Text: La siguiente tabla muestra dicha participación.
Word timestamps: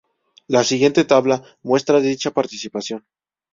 La 0.47 0.63
siguiente 0.63 1.03
tabla 1.05 1.43
muestra 1.61 1.99
dicha 1.99 2.31
participación. 2.31 3.05